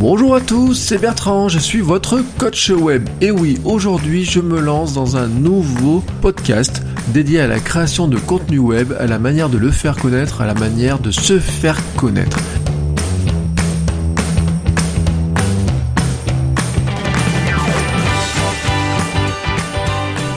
Bonjour 0.00 0.36
à 0.36 0.40
tous, 0.40 0.74
c'est 0.74 0.98
Bertrand, 0.98 1.48
je 1.48 1.58
suis 1.58 1.80
votre 1.80 2.22
coach 2.38 2.70
web. 2.70 3.08
Et 3.20 3.32
oui, 3.32 3.58
aujourd'hui 3.64 4.24
je 4.24 4.38
me 4.38 4.60
lance 4.60 4.94
dans 4.94 5.16
un 5.16 5.26
nouveau 5.26 6.04
podcast 6.20 6.82
dédié 7.08 7.40
à 7.40 7.48
la 7.48 7.58
création 7.58 8.06
de 8.06 8.16
contenu 8.16 8.58
web, 8.58 8.92
à 9.00 9.08
la 9.08 9.18
manière 9.18 9.48
de 9.48 9.58
le 9.58 9.72
faire 9.72 9.96
connaître, 9.96 10.40
à 10.40 10.46
la 10.46 10.54
manière 10.54 11.00
de 11.00 11.10
se 11.10 11.40
faire 11.40 11.76
connaître. 11.96 12.38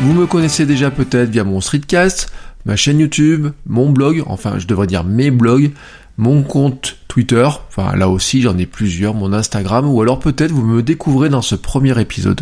Vous 0.01 0.13
me 0.13 0.25
connaissez 0.25 0.65
déjà 0.65 0.89
peut-être 0.89 1.29
via 1.29 1.43
mon 1.43 1.61
streetcast, 1.61 2.33
ma 2.65 2.75
chaîne 2.75 2.97
YouTube, 2.97 3.49
mon 3.67 3.91
blog, 3.91 4.23
enfin 4.25 4.55
je 4.57 4.65
devrais 4.65 4.87
dire 4.87 5.03
mes 5.03 5.29
blogs, 5.29 5.71
mon 6.17 6.41
compte 6.41 6.97
Twitter, 7.11 7.45
enfin 7.67 7.93
là 7.97 8.07
aussi 8.07 8.41
j'en 8.41 8.57
ai 8.57 8.65
plusieurs, 8.65 9.13
mon 9.13 9.33
Instagram, 9.33 9.85
ou 9.85 10.01
alors 10.01 10.17
peut-être 10.17 10.53
vous 10.53 10.65
me 10.65 10.81
découvrez 10.81 11.27
dans 11.27 11.41
ce 11.41 11.55
premier 11.55 11.99
épisode. 11.99 12.39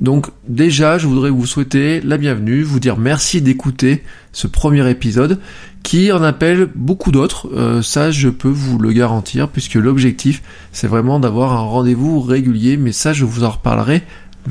Donc 0.00 0.26
déjà 0.48 0.98
je 0.98 1.06
voudrais 1.06 1.30
vous 1.30 1.46
souhaiter 1.46 2.00
la 2.00 2.18
bienvenue, 2.18 2.64
vous 2.64 2.80
dire 2.80 2.96
merci 2.96 3.40
d'écouter 3.40 4.02
ce 4.32 4.48
premier 4.48 4.90
épisode 4.90 5.38
qui 5.84 6.10
en 6.10 6.20
appelle 6.24 6.68
beaucoup 6.74 7.12
d'autres, 7.12 7.48
euh, 7.54 7.80
ça 7.80 8.10
je 8.10 8.28
peux 8.28 8.48
vous 8.48 8.76
le 8.80 8.90
garantir 8.90 9.46
puisque 9.46 9.74
l'objectif 9.74 10.42
c'est 10.72 10.88
vraiment 10.88 11.20
d'avoir 11.20 11.52
un 11.52 11.60
rendez-vous 11.60 12.20
régulier, 12.20 12.76
mais 12.76 12.90
ça 12.90 13.12
je 13.12 13.24
vous 13.24 13.44
en 13.44 13.50
reparlerai 13.50 14.02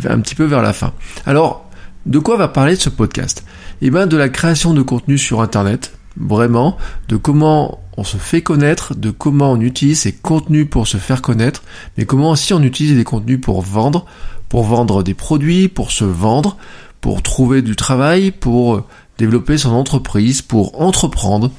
un 0.08 0.22
petit 0.22 0.36
peu 0.36 0.46
vers 0.46 0.62
la 0.62 0.72
fin. 0.72 0.94
Alors 1.26 1.70
de 2.06 2.20
quoi 2.20 2.38
va 2.38 2.48
parler 2.48 2.78
ce 2.78 2.88
podcast? 2.88 3.44
Eh 3.82 3.90
bien 3.90 4.08
de 4.08 4.16
la 4.16 4.30
création 4.30 4.74
de 4.74 4.82
contenu 4.82 5.18
sur 5.18 5.42
internet, 5.42 5.99
vraiment, 6.20 6.78
de 7.08 7.16
comment 7.16 7.80
on 7.98 8.04
se 8.04 8.18
fait 8.18 8.42
connaître, 8.42 8.96
de 8.96 9.12
comment 9.12 9.54
on 9.54 9.62
utilise 9.62 10.02
ces 10.02 10.14
contenus 10.14 10.68
pour 10.70 10.88
se 10.88 10.98
faire 10.98 11.22
connaître, 11.22 11.64
mais 11.98 12.06
comment 12.06 12.32
aussi 12.32 12.54
on 12.54 12.62
utilise 12.62 12.96
des 12.96 13.04
contenus 13.04 13.42
pour 13.42 13.62
vendre, 13.62 14.06
pour 14.48 14.64
vendre 14.64 15.04
des 15.04 15.14
produits, 15.14 15.68
pour 15.68 15.92
se 15.92 16.06
vendre, 16.06 16.58
pour 17.02 17.22
trouver 17.22 17.62
du 17.62 17.76
travail, 17.76 18.32
pour 18.32 18.88
développer 19.18 19.58
son 19.58 19.72
entreprise, 19.72 20.42
pour 20.42 20.82
entreprendre, 20.82 21.52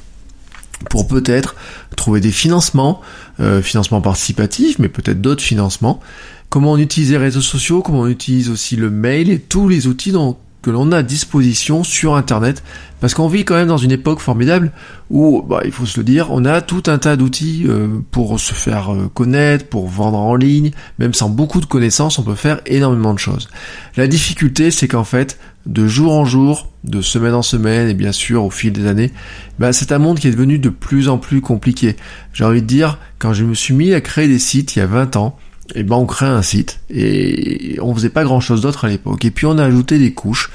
pour 0.88 1.06
peut-être 1.06 1.55
trouver 1.97 2.20
des 2.20 2.33
financements, 2.33 3.00
euh, 3.38 3.61
financements 3.61 4.00
participatifs, 4.00 4.78
mais 4.78 4.88
peut-être 4.88 5.20
d'autres 5.20 5.42
financements, 5.42 6.00
comment 6.48 6.72
on 6.72 6.78
utilise 6.78 7.11
les 7.11 7.19
réseaux 7.19 7.42
sociaux, 7.42 7.83
comment 7.83 8.00
on 8.00 8.08
utilise 8.08 8.48
aussi 8.48 8.77
le 8.77 8.91
mail 8.91 9.31
et 9.31 9.38
tous 9.38 9.69
les 9.69 9.86
outils 9.86 10.12
dont 10.12 10.36
que 10.62 10.70
l'on 10.70 10.92
a 10.92 10.98
à 10.98 11.03
disposition 11.03 11.84
sur 11.84 12.14
Internet, 12.14 12.62
parce 13.00 13.14
qu'on 13.14 13.28
vit 13.28 13.44
quand 13.44 13.55
même 13.55 13.69
dans 13.69 13.78
une 13.78 13.92
époque 13.92 14.20
formidable 14.20 14.72
où, 15.08 15.42
bah, 15.42 15.62
il 15.64 15.72
faut 15.72 15.86
se 15.86 15.98
le 15.98 16.05
dire, 16.05 16.28
on 16.30 16.44
a 16.44 16.61
tout 16.61 16.83
un 16.86 16.98
tas 16.98 17.16
d'outils 17.16 17.64
euh, 17.66 17.89
pour 18.11 18.39
se 18.39 18.53
faire 18.53 18.92
euh, 18.92 19.08
connaître, 19.12 19.66
pour 19.66 19.88
vendre 19.88 20.19
en 20.19 20.36
ligne, 20.36 20.70
même 20.98 21.14
sans 21.14 21.31
beaucoup 21.31 21.61
de 21.61 21.66
connaissances, 21.66 22.19
on 22.19 22.22
peut 22.22 22.34
faire 22.34 22.61
énormément 22.66 23.14
de 23.14 23.19
choses. 23.19 23.48
La 23.97 24.06
difficulté, 24.06 24.70
c'est 24.70 24.88
qu'en 24.88 25.04
fait, 25.04 25.38
de 25.66 25.87
jour 25.87 26.12
en 26.12 26.25
jour, 26.25 26.70
de 26.84 27.00
semaine 27.00 27.34
en 27.34 27.43
semaine, 27.43 27.88
et 27.88 27.94
bien 27.94 28.12
sûr 28.12 28.44
au 28.44 28.50
fil 28.50 28.72
des 28.72 28.87
années, 28.87 29.12
bah, 29.59 29.72
c'est 29.72 29.93
un 29.93 29.99
monde 29.99 30.19
qui 30.19 30.28
est 30.28 30.32
devenu 30.32 30.59
de 30.59 30.69
plus 30.69 31.09
en 31.09 31.19
plus 31.19 31.41
compliqué. 31.41 31.97
J'ai 32.32 32.44
envie 32.44 32.62
de 32.62 32.66
dire, 32.66 32.99
quand 33.19 33.32
je 33.32 33.44
me 33.44 33.54
suis 33.54 33.75
mis 33.75 33.94
à 33.94 34.00
créer 34.00 34.28
des 34.28 34.38
sites 34.38 34.76
il 34.76 34.81
y 34.81 34.82
a 34.82 34.87
20 34.87 35.16
ans, 35.16 35.37
et 35.75 35.81
eh 35.81 35.82
ben 35.82 35.97
on 35.97 36.06
crée 36.06 36.26
un 36.26 36.42
site 36.42 36.81
et 36.91 37.78
on 37.81 37.94
faisait 37.94 38.10
pas 38.10 38.25
grand 38.25 38.41
chose 38.41 38.60
d'autre 38.60 38.84
à 38.84 38.88
l'époque. 38.88 39.25
Et 39.25 39.31
puis 39.31 39.47
on 39.47 39.58
a 39.58 39.64
ajouté 39.64 39.98
des 39.98 40.12
couches. 40.12 40.50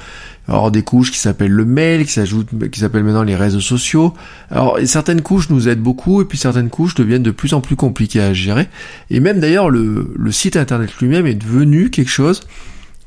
Alors 0.48 0.70
des 0.70 0.82
couches 0.82 1.10
qui 1.10 1.18
s'appellent 1.18 1.50
le 1.50 1.64
mail, 1.64 2.04
qui 2.04 2.12
s'ajoutent, 2.12 2.48
qui 2.70 2.78
s'appellent 2.78 3.02
maintenant 3.02 3.24
les 3.24 3.34
réseaux 3.34 3.60
sociaux. 3.60 4.14
Alors 4.50 4.78
certaines 4.84 5.22
couches 5.22 5.50
nous 5.50 5.68
aident 5.68 5.80
beaucoup 5.80 6.22
et 6.22 6.24
puis 6.24 6.38
certaines 6.38 6.70
couches 6.70 6.94
deviennent 6.94 7.22
de 7.22 7.30
plus 7.32 7.54
en 7.54 7.60
plus 7.60 7.76
compliquées 7.76 8.20
à 8.20 8.32
gérer. 8.32 8.68
Et 9.10 9.18
même 9.20 9.40
d'ailleurs 9.40 9.70
le, 9.70 10.12
le 10.14 10.32
site 10.32 10.56
internet 10.56 10.90
lui-même 11.00 11.26
est 11.26 11.34
devenu 11.34 11.90
quelque 11.90 12.10
chose 12.10 12.42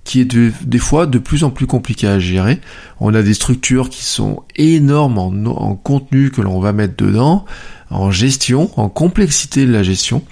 qui 0.03 0.21
est 0.21 0.35
des 0.65 0.79
fois 0.79 1.05
de 1.05 1.19
plus 1.19 1.43
en 1.43 1.51
plus 1.51 1.67
compliqué 1.67 2.07
à 2.07 2.17
gérer. 2.17 2.59
On 2.99 3.13
a 3.13 3.21
des 3.21 3.35
structures 3.35 3.89
qui 3.89 4.03
sont 4.03 4.41
énormes 4.55 5.19
en, 5.19 5.27
en 5.27 5.75
contenu 5.75 6.31
que 6.31 6.41
l'on 6.41 6.59
va 6.59 6.73
mettre 6.73 6.95
dedans, 6.97 7.45
en 7.91 8.09
gestion, 8.09 8.71
en 8.77 8.89
complexité 8.89 9.67
de 9.67 9.71
la 9.71 9.83
gestion. 9.83 10.23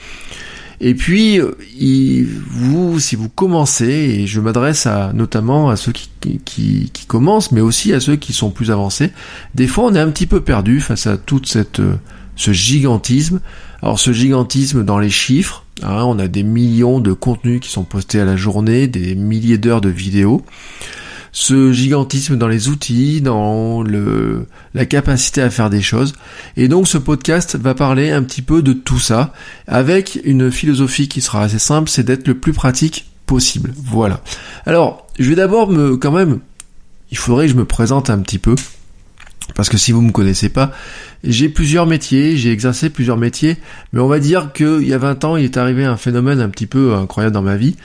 Et 0.79 0.93
puis, 0.93 1.39
vous, 2.51 2.99
si 2.99 3.15
vous 3.15 3.29
commencez, 3.29 3.85
et 3.85 4.27
je 4.27 4.39
m'adresse 4.39 4.85
à 4.85 5.11
notamment 5.13 5.69
à 5.69 5.75
ceux 5.75 5.91
qui, 5.91 6.91
commencent, 7.07 7.51
mais 7.51 7.61
aussi 7.61 7.93
à 7.93 7.99
ceux 7.99 8.15
qui 8.15 8.33
sont 8.33 8.51
plus 8.51 8.69
avancés, 8.69 9.11
des 9.55 9.67
fois 9.67 9.85
on 9.85 9.95
est 9.95 9.99
un 9.99 10.09
petit 10.09 10.27
peu 10.27 10.41
perdu 10.41 10.79
face 10.81 11.07
à 11.07 11.17
toute 11.17 11.47
cette 11.47 11.81
ce 12.35 12.51
gigantisme. 12.51 13.39
Alors 13.81 13.99
ce 13.99 14.11
gigantisme 14.11 14.83
dans 14.83 14.99
les 14.99 15.09
chiffres, 15.09 15.65
hein, 15.81 16.03
on 16.03 16.19
a 16.19 16.27
des 16.27 16.43
millions 16.43 16.99
de 16.99 17.13
contenus 17.13 17.59
qui 17.61 17.69
sont 17.69 17.83
postés 17.83 18.19
à 18.19 18.25
la 18.25 18.35
journée, 18.35 18.87
des 18.87 19.15
milliers 19.15 19.57
d'heures 19.57 19.81
de 19.81 19.89
vidéos 19.89 20.43
ce 21.37 21.71
gigantisme 21.71 22.35
dans 22.35 22.47
les 22.47 22.67
outils, 22.67 23.21
dans 23.21 23.83
le, 23.83 24.47
la 24.73 24.87
capacité 24.87 25.39
à 25.43 25.51
faire 25.51 25.69
des 25.69 25.83
choses. 25.83 26.13
Et 26.55 26.67
donc 26.67 26.87
ce 26.87 26.97
podcast 26.97 27.55
va 27.55 27.75
parler 27.75 28.09
un 28.09 28.23
petit 28.23 28.41
peu 28.41 28.63
de 28.63 28.73
tout 28.73 28.97
ça, 28.97 29.33
avec 29.67 30.19
une 30.23 30.51
philosophie 30.51 31.07
qui 31.07 31.21
sera 31.21 31.43
assez 31.43 31.59
simple, 31.59 31.91
c'est 31.91 32.01
d'être 32.01 32.27
le 32.27 32.39
plus 32.39 32.53
pratique 32.53 33.11
possible. 33.27 33.71
Voilà. 33.77 34.21
Alors, 34.65 35.05
je 35.19 35.29
vais 35.29 35.35
d'abord 35.35 35.69
me, 35.69 35.95
quand 35.95 36.11
même, 36.11 36.39
il 37.11 37.19
faudrait 37.19 37.45
que 37.45 37.51
je 37.51 37.57
me 37.57 37.65
présente 37.65 38.09
un 38.09 38.17
petit 38.17 38.39
peu. 38.39 38.55
Parce 39.53 39.69
que 39.69 39.77
si 39.77 39.91
vous 39.91 40.01
me 40.01 40.11
connaissez 40.11 40.49
pas, 40.49 40.71
j'ai 41.23 41.49
plusieurs 41.49 41.85
métiers, 41.85 42.35
j'ai 42.35 42.51
exercé 42.51 42.89
plusieurs 42.89 43.15
métiers, 43.15 43.57
mais 43.93 44.01
on 44.01 44.07
va 44.07 44.19
dire 44.19 44.51
qu'il 44.53 44.87
y 44.87 44.93
a 44.93 44.97
20 44.97 45.23
ans, 45.23 45.37
il 45.37 45.45
est 45.45 45.57
arrivé 45.57 45.85
un 45.85 45.97
phénomène 45.97 46.41
un 46.41 46.49
petit 46.49 46.65
peu 46.65 46.95
incroyable 46.95 47.33
dans 47.35 47.43
ma 47.43 47.57
vie 47.57 47.75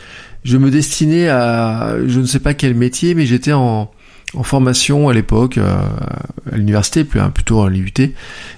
je 0.44 0.56
me 0.56 0.70
destinais 0.70 1.28
à 1.28 1.96
je 2.06 2.20
ne 2.20 2.26
sais 2.26 2.40
pas 2.40 2.54
quel 2.54 2.74
métier, 2.74 3.14
mais 3.14 3.26
j'étais 3.26 3.52
en, 3.52 3.90
formation 4.44 5.10
à 5.10 5.12
l'époque 5.12 5.58
euh, 5.58 5.82
à 6.50 6.56
l'université, 6.56 7.04
plutôt 7.04 7.60
à 7.60 7.68
l'IUT, 7.68 7.92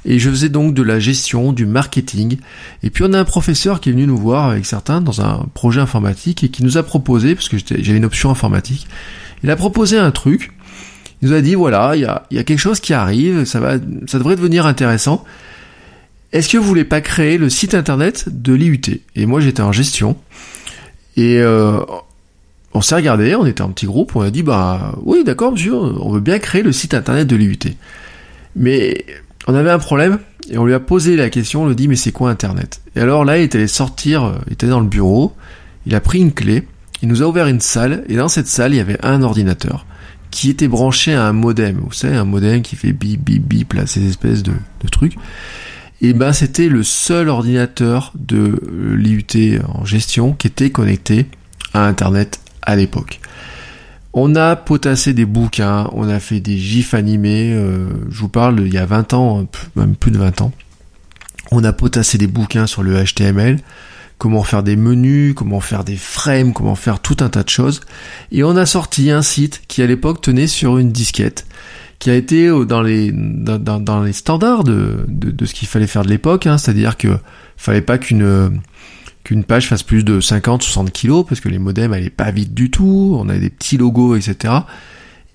et 0.04 0.18
je 0.20 0.30
faisais 0.30 0.48
donc 0.48 0.72
de 0.72 0.82
la 0.84 1.00
gestion, 1.00 1.52
du 1.52 1.66
marketing. 1.66 2.36
Et 2.84 2.90
puis 2.90 3.02
on 3.04 3.12
a 3.12 3.18
un 3.18 3.24
professeur 3.24 3.80
qui 3.80 3.88
est 3.88 3.92
venu 3.92 4.06
nous 4.06 4.16
voir 4.16 4.50
avec 4.50 4.66
certains 4.66 5.00
dans 5.00 5.20
un 5.20 5.46
projet 5.52 5.80
informatique 5.80 6.44
et 6.44 6.48
qui 6.48 6.62
nous 6.62 6.78
a 6.78 6.84
proposé, 6.84 7.34
parce 7.34 7.48
que 7.48 7.56
j'avais 7.58 7.98
une 7.98 8.04
option 8.04 8.30
informatique, 8.30 8.86
il 9.42 9.50
a 9.50 9.56
proposé 9.56 9.98
un 9.98 10.12
truc. 10.12 10.52
Il 11.20 11.28
nous 11.28 11.34
a 11.34 11.40
dit 11.40 11.56
voilà, 11.56 11.96
il 11.96 12.02
y 12.02 12.04
a, 12.04 12.24
y 12.30 12.38
a 12.38 12.44
quelque 12.44 12.58
chose 12.58 12.78
qui 12.78 12.92
arrive, 12.92 13.44
ça 13.44 13.58
va, 13.58 13.72
ça 14.06 14.18
devrait 14.18 14.36
devenir 14.36 14.66
intéressant. 14.66 15.24
Est-ce 16.32 16.48
que 16.48 16.56
vous 16.56 16.64
voulez 16.64 16.84
pas 16.84 17.00
créer 17.00 17.36
le 17.36 17.48
site 17.48 17.74
internet 17.74 18.24
de 18.28 18.52
l'IUT 18.52 19.00
Et 19.16 19.26
moi 19.26 19.40
j'étais 19.40 19.62
en 19.62 19.72
gestion. 19.72 20.16
Et 21.16 21.38
euh, 21.38 21.80
on 22.72 22.80
s'est 22.80 22.96
regardé, 22.96 23.34
on 23.36 23.46
était 23.46 23.62
un 23.62 23.70
petit 23.70 23.86
groupe, 23.86 24.16
on 24.16 24.20
a 24.20 24.30
dit 24.30 24.42
bah 24.42 24.94
oui 25.02 25.22
d'accord 25.24 25.52
monsieur, 25.52 25.74
on 25.74 26.10
veut 26.10 26.20
bien 26.20 26.38
créer 26.38 26.62
le 26.62 26.72
site 26.72 26.94
internet 26.94 27.26
de 27.26 27.36
l'IUT. 27.36 27.58
Mais 28.56 29.04
on 29.46 29.54
avait 29.54 29.70
un 29.70 29.78
problème 29.78 30.18
et 30.50 30.58
on 30.58 30.66
lui 30.66 30.74
a 30.74 30.80
posé 30.80 31.16
la 31.16 31.30
question, 31.30 31.62
on 31.62 31.66
lui 31.66 31.72
a 31.72 31.76
dit 31.76 31.88
mais 31.88 31.96
c'est 31.96 32.12
quoi 32.12 32.30
internet? 32.30 32.80
Et 32.96 33.00
alors 33.00 33.24
là 33.24 33.38
il 33.38 33.44
était 33.44 33.58
allé 33.58 33.68
sortir, 33.68 34.24
euh, 34.24 34.32
il 34.48 34.54
était 34.54 34.66
dans 34.66 34.80
le 34.80 34.88
bureau, 34.88 35.34
il 35.86 35.94
a 35.94 36.00
pris 36.00 36.20
une 36.20 36.32
clé, 36.32 36.64
il 37.00 37.08
nous 37.08 37.22
a 37.22 37.26
ouvert 37.26 37.46
une 37.46 37.60
salle 37.60 38.04
et 38.08 38.16
dans 38.16 38.28
cette 38.28 38.48
salle 38.48 38.74
il 38.74 38.78
y 38.78 38.80
avait 38.80 38.98
un 39.04 39.22
ordinateur 39.22 39.86
qui 40.32 40.50
était 40.50 40.66
branché 40.66 41.14
à 41.14 41.26
un 41.26 41.32
modem, 41.32 41.78
vous 41.80 41.92
savez 41.92 42.16
un 42.16 42.24
modem 42.24 42.62
qui 42.62 42.74
fait 42.74 42.92
bip 42.92 43.22
bip 43.22 43.46
bip 43.46 43.72
là 43.74 43.86
ces 43.86 44.04
espèces 44.04 44.42
de, 44.42 44.52
de 44.52 44.88
trucs 44.88 45.14
et 46.04 46.12
ben 46.12 46.34
c'était 46.34 46.68
le 46.68 46.82
seul 46.82 47.30
ordinateur 47.30 48.12
de 48.14 48.60
l'IUT 48.94 49.58
en 49.66 49.86
gestion 49.86 50.34
qui 50.34 50.48
était 50.48 50.68
connecté 50.68 51.28
à 51.72 51.86
Internet 51.86 52.40
à 52.60 52.76
l'époque. 52.76 53.20
On 54.12 54.34
a 54.34 54.54
potassé 54.54 55.14
des 55.14 55.24
bouquins, 55.24 55.88
on 55.92 56.06
a 56.10 56.20
fait 56.20 56.40
des 56.40 56.58
gifs 56.58 56.92
animés, 56.92 57.54
euh, 57.54 57.88
je 58.10 58.18
vous 58.18 58.28
parle 58.28 58.60
il 58.66 58.74
y 58.74 58.76
a 58.76 58.84
20 58.84 59.14
ans, 59.14 59.46
même 59.76 59.96
plus 59.96 60.10
de 60.10 60.18
20 60.18 60.42
ans. 60.42 60.52
On 61.50 61.64
a 61.64 61.72
potassé 61.72 62.18
des 62.18 62.26
bouquins 62.26 62.66
sur 62.66 62.82
le 62.82 63.02
HTML, 63.02 63.60
comment 64.18 64.42
faire 64.42 64.62
des 64.62 64.76
menus, 64.76 65.32
comment 65.34 65.60
faire 65.60 65.84
des 65.84 65.96
frames, 65.96 66.52
comment 66.52 66.74
faire 66.74 67.00
tout 67.00 67.16
un 67.20 67.30
tas 67.30 67.44
de 67.44 67.48
choses. 67.48 67.80
Et 68.30 68.44
on 68.44 68.58
a 68.58 68.66
sorti 68.66 69.10
un 69.10 69.22
site 69.22 69.62
qui 69.68 69.80
à 69.80 69.86
l'époque 69.86 70.20
tenait 70.20 70.48
sur 70.48 70.76
une 70.76 70.92
disquette 70.92 71.46
qui 71.98 72.10
a 72.10 72.14
été 72.14 72.46
euh, 72.46 72.64
dans 72.64 72.82
les 72.82 73.12
dans, 73.12 73.58
dans 73.80 74.02
les 74.02 74.12
standards 74.12 74.64
de, 74.64 75.04
de, 75.08 75.30
de 75.30 75.46
ce 75.46 75.54
qu'il 75.54 75.68
fallait 75.68 75.86
faire 75.86 76.02
de 76.02 76.08
l'époque, 76.08 76.46
hein, 76.46 76.58
c'est-à-dire 76.58 76.96
que 76.96 77.18
fallait 77.56 77.80
pas 77.80 77.98
qu'une 77.98 78.60
qu'une 79.24 79.44
page 79.44 79.68
fasse 79.68 79.82
plus 79.82 80.04
de 80.04 80.20
50, 80.20 80.62
60 80.62 80.92
kilos, 80.92 81.24
parce 81.26 81.40
que 81.40 81.48
les 81.48 81.58
modems 81.58 81.92
allaient 81.94 82.10
pas 82.10 82.30
vite 82.30 82.52
du 82.52 82.70
tout, 82.70 83.16
on 83.18 83.28
avait 83.28 83.40
des 83.40 83.50
petits 83.50 83.78
logos, 83.78 84.16
etc. 84.16 84.52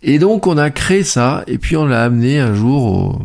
Et 0.03 0.19
donc 0.19 0.45
on 0.47 0.57
a 0.57 0.69
créé 0.69 1.03
ça, 1.03 1.43
et 1.47 1.57
puis 1.57 1.75
on 1.75 1.85
l'a 1.85 2.03
amené 2.03 2.39
un 2.39 2.53
jour 2.53 2.83
au, 2.83 3.21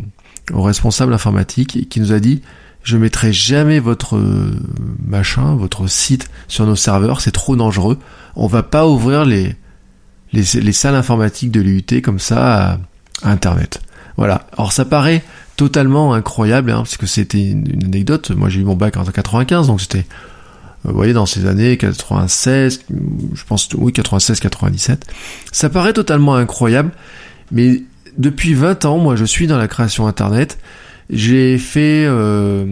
au 0.53 0.63
responsable 0.63 1.13
informatique 1.13 1.89
qui 1.89 2.01
nous 2.01 2.13
a 2.13 2.19
dit 2.19 2.41
je 2.85 2.99
mettrai 2.99 3.33
jamais 3.33 3.81
votre 3.81 4.17
euh, 4.17 4.53
machin, 5.05 5.55
votre 5.57 5.89
site 5.89 6.29
sur 6.49 6.67
nos 6.67 6.77
serveurs, 6.77 7.23
c'est 7.23 7.33
trop 7.33 7.57
dangereux. 7.57 7.99
On 8.37 8.47
va 8.47 8.63
pas 8.63 8.87
ouvrir 8.87 9.25
les, 9.25 9.57
les, 10.33 10.43
les 10.61 10.73
salles 10.73 10.95
informatiques 10.95 11.51
de 11.51 11.63
l'UT 11.63 12.03
comme 12.03 12.19
ça 12.19 12.79
Internet. 13.23 13.81
Voilà. 14.17 14.47
Alors 14.57 14.73
ça 14.73 14.85
paraît 14.85 15.23
totalement 15.57 16.15
incroyable, 16.15 16.71
hein, 16.71 16.79
parce 16.79 16.97
que 16.97 17.07
c'était 17.07 17.51
une, 17.51 17.85
anecdote. 17.85 18.31
Moi 18.31 18.49
j'ai 18.49 18.61
eu 18.61 18.65
mon 18.65 18.77
bac 18.77 18.97
en 18.97 19.05
95, 19.05 19.67
donc 19.67 19.81
c'était, 19.81 19.99
euh, 19.99 20.03
vous 20.85 20.95
voyez, 20.95 21.13
dans 21.13 21.27
ces 21.27 21.47
années 21.47 21.77
96, 21.77 22.83
je 23.35 23.45
pense, 23.45 23.69
oui, 23.77 23.93
96-97. 23.93 24.99
Ça 25.53 25.69
paraît 25.69 25.93
totalement 25.93 26.35
incroyable, 26.35 26.91
mais 27.53 27.83
depuis 28.19 28.55
20 28.55 28.85
ans, 28.85 28.99
moi 28.99 29.17
je 29.17 29.25
suis 29.25 29.47
dans 29.47 29.59
la 29.59 29.69
création 29.69 30.07
Internet 30.07 30.59
j'ai 31.11 31.59
fait 31.59 32.05
euh, 32.07 32.65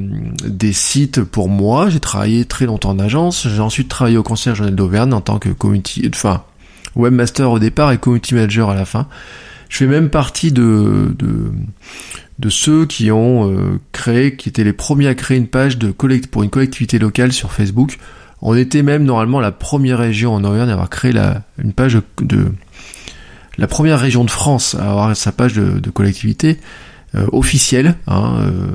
des 0.47 0.73
sites 0.73 1.23
pour 1.23 1.49
moi, 1.49 1.91
j'ai 1.91 2.01
travaillé 2.01 2.45
très 2.45 2.67
longtemps 2.67 2.91
en 2.91 2.99
agence, 2.99 3.47
j'ai 3.47 3.61
ensuite 3.61 3.89
travaillé 3.89 4.17
au 4.17 4.23
Conseil 4.23 4.53
régional 4.53 4.75
d'Auvergne 4.75 5.13
en 5.13 5.21
tant 5.21 5.39
que 5.39 5.51
community, 5.51 6.09
enfin 6.15 6.43
webmaster 6.97 7.51
au 7.51 7.59
départ 7.59 7.93
et 7.93 7.99
community 7.99 8.35
manager 8.35 8.71
à 8.71 8.75
la 8.75 8.85
fin. 8.85 9.07
Je 9.73 9.79
fais 9.79 9.87
même 9.87 10.11
partie 10.11 10.53
de, 10.53 11.17
de, 11.19 12.49
ceux 12.51 12.85
qui 12.85 13.11
ont 13.11 13.51
euh, 13.51 13.81
créé, 13.93 14.37
qui 14.37 14.51
étaient 14.51 14.65
les 14.65 14.75
premiers 14.75 15.07
à 15.07 15.15
créer 15.15 15.39
une 15.39 15.47
page 15.47 15.79
pour 16.31 16.43
une 16.43 16.51
collectivité 16.51 16.99
locale 16.99 17.33
sur 17.33 17.53
Facebook. 17.53 17.99
On 18.43 18.55
était 18.55 18.83
même 18.83 19.05
normalement 19.05 19.41
la 19.41 19.51
première 19.51 19.97
région 19.97 20.35
en 20.35 20.45
Auvergne 20.45 20.69
à 20.69 20.75
avoir 20.75 20.91
créé 20.91 21.11
la, 21.11 21.45
une 21.57 21.73
page 21.73 21.99
de, 22.21 22.53
la 23.57 23.67
première 23.67 23.99
région 23.99 24.25
de 24.25 24.31
France 24.31 24.75
à 24.75 24.91
avoir 24.91 25.17
sa 25.17 25.33
page 25.33 25.55
de, 25.55 25.91
collectivité. 25.91 26.59
Euh, 27.15 27.27
officielle, 27.33 27.97
hein, 28.07 28.37
euh, 28.41 28.67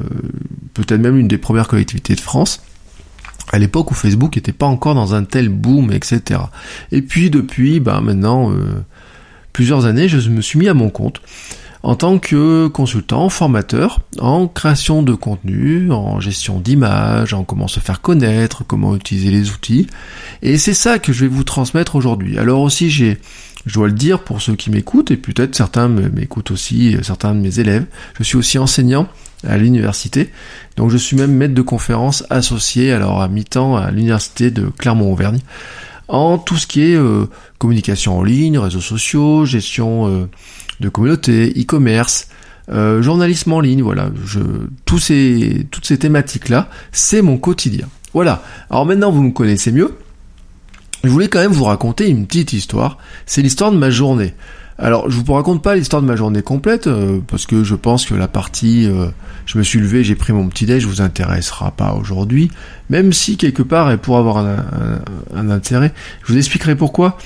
peut-être 0.75 1.01
même 1.01 1.17
une 1.17 1.27
des 1.27 1.39
premières 1.39 1.67
collectivités 1.67 2.13
de 2.13 2.19
France 2.19 2.61
à 3.51 3.57
l'époque 3.57 3.89
où 3.89 3.95
Facebook 3.95 4.35
n'était 4.35 4.51
pas 4.51 4.67
encore 4.67 4.93
dans 4.93 5.15
un 5.15 5.23
tel 5.23 5.49
boom, 5.49 5.91
etc. 5.91 6.39
Et 6.91 7.01
puis 7.01 7.31
depuis, 7.31 7.79
bah 7.79 7.99
maintenant, 8.01 8.51
plusieurs 9.57 9.87
années, 9.87 10.07
je 10.07 10.29
me 10.29 10.39
suis 10.39 10.59
mis 10.59 10.67
à 10.67 10.75
mon 10.75 10.91
compte 10.91 11.19
en 11.81 11.95
tant 11.95 12.19
que 12.19 12.67
consultant, 12.67 13.27
formateur, 13.27 14.01
en 14.19 14.47
création 14.47 15.01
de 15.01 15.15
contenu, 15.15 15.91
en 15.91 16.19
gestion 16.19 16.59
d'images, 16.59 17.33
en 17.33 17.43
comment 17.43 17.67
se 17.67 17.79
faire 17.79 18.01
connaître, 18.01 18.63
comment 18.63 18.95
utiliser 18.95 19.31
les 19.31 19.49
outils. 19.49 19.87
Et 20.43 20.59
c'est 20.59 20.75
ça 20.75 20.99
que 20.99 21.11
je 21.11 21.21
vais 21.21 21.27
vous 21.27 21.43
transmettre 21.43 21.95
aujourd'hui. 21.95 22.37
Alors 22.37 22.61
aussi, 22.61 22.91
j'ai 22.91 23.17
je 23.65 23.73
dois 23.73 23.87
le 23.87 23.93
dire 23.93 24.23
pour 24.23 24.43
ceux 24.43 24.55
qui 24.55 24.69
m'écoutent, 24.69 25.09
et 25.09 25.17
peut-être 25.17 25.55
certains 25.55 25.87
m'écoutent 25.87 26.51
aussi, 26.51 26.95
certains 27.01 27.33
de 27.33 27.39
mes 27.39 27.59
élèves. 27.59 27.85
Je 28.19 28.23
suis 28.23 28.37
aussi 28.37 28.59
enseignant 28.59 29.07
à 29.43 29.57
l'université, 29.57 30.29
donc 30.75 30.91
je 30.91 30.97
suis 30.97 31.17
même 31.17 31.33
maître 31.33 31.55
de 31.55 31.63
conférence 31.63 32.23
associé 32.29 32.91
alors 32.91 33.23
à 33.23 33.27
mi-temps 33.27 33.75
à 33.75 33.89
l'université 33.89 34.51
de 34.51 34.67
Clermont-Auvergne 34.67 35.39
en 36.07 36.37
tout 36.37 36.57
ce 36.57 36.67
qui 36.67 36.81
est 36.81 36.95
euh, 36.95 37.25
communication 37.57 38.19
en 38.19 38.23
ligne, 38.23 38.57
réseaux 38.57 38.81
sociaux, 38.81 39.45
gestion 39.45 40.07
euh, 40.07 40.29
de 40.79 40.89
communauté, 40.89 41.53
e-commerce, 41.57 42.29
journalisme 42.69 43.53
en 43.53 43.61
ligne, 43.61 43.81
voilà, 43.81 44.09
je, 44.25 44.41
ces, 44.99 45.65
toutes 45.71 45.85
ces 45.85 45.97
thématiques-là, 45.97 46.69
c'est 46.91 47.21
mon 47.21 47.37
quotidien. 47.37 47.87
Voilà. 48.13 48.43
Alors 48.69 48.85
maintenant, 48.85 49.09
vous 49.09 49.23
me 49.23 49.31
connaissez 49.31 49.71
mieux 49.71 49.93
je 51.07 51.11
voulais 51.11 51.29
quand 51.29 51.39
même 51.39 51.51
vous 51.51 51.63
raconter 51.63 52.09
une 52.09 52.27
petite 52.27 52.53
histoire. 52.53 52.97
C'est 53.25 53.41
l'histoire 53.41 53.71
de 53.71 53.77
ma 53.77 53.89
journée. 53.89 54.33
Alors, 54.79 55.09
je 55.09 55.17
vous 55.19 55.33
raconte 55.33 55.63
pas 55.63 55.75
l'histoire 55.75 56.03
de 56.03 56.07
ma 56.07 56.15
journée 56.15 56.43
complète, 56.43 56.85
euh, 56.85 57.19
parce 57.27 57.47
que 57.47 57.63
je 57.63 57.73
pense 57.73 58.05
que 58.05 58.13
la 58.13 58.27
partie 58.27 58.85
euh, 58.85 59.07
je 59.47 59.57
me 59.57 59.63
suis 59.63 59.79
levé, 59.79 60.03
j'ai 60.03 60.15
pris 60.15 60.33
mon 60.33 60.47
petit 60.49 60.65
déj, 60.65 60.85
vous 60.85 61.01
intéressera 61.01 61.71
pas 61.71 61.93
aujourd'hui, 61.93 62.51
même 62.89 63.11
si 63.11 63.37
quelque 63.37 63.63
part 63.63 63.89
elle 63.89 63.97
pourrait 63.97 64.19
avoir 64.19 64.37
un, 64.37 65.49
intérêt. 65.49 65.93
Je 66.23 66.33
vous 66.33 66.37
expliquerai 66.37 66.75
pourquoi 66.75 67.17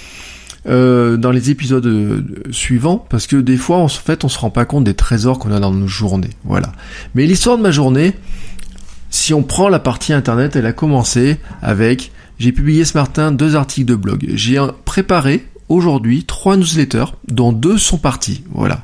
euh, 0.70 1.18
dans 1.18 1.32
les 1.32 1.50
épisodes 1.50 2.24
suivants, 2.52 3.06
parce 3.10 3.28
que 3.28 3.36
des 3.36 3.58
fois, 3.58 3.78
en 3.78 3.88
fait, 3.90 4.24
on 4.24 4.30
se 4.30 4.40
rend 4.40 4.52
pas 4.52 4.66
compte 4.66 4.84
des 4.84 4.94
trésors 4.94 5.40
qu'on 5.40 5.52
a 5.52 5.60
dans 5.60 5.74
nos 5.74 5.88
journées. 5.88 6.30
Voilà. 6.46 6.72
Mais 7.16 7.26
l'histoire 7.26 7.58
de 7.58 7.64
ma 7.64 7.72
journée, 7.72 8.14
si 9.22 9.36
on 9.36 9.44
prend 9.44 9.70
la 9.70 9.78
partie 9.78 10.14
internet, 10.14 10.56
elle 10.56 10.66
a 10.66 10.74
commencé 10.74 11.38
avec 11.62 12.12
j'ai 12.40 12.52
publié 12.52 12.86
ce 12.86 12.98
matin 12.98 13.32
deux 13.32 13.56
articles 13.56 13.88
de 13.88 13.94
blog. 13.94 14.26
J'ai 14.34 14.60
préparé 14.84 15.46
aujourd'hui 15.70 16.24
trois 16.24 16.58
newsletters, 16.58 17.14
dont 17.28 17.54
deux 17.54 17.78
sont 17.78 18.00
partis. 18.00 18.44
Voilà. 18.52 18.84